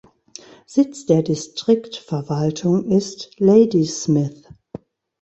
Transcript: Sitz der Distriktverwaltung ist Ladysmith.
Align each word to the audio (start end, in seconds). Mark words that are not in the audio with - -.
Sitz 0.65 1.05
der 1.05 1.21
Distriktverwaltung 1.21 2.85
ist 2.89 3.39
Ladysmith. 3.39 4.47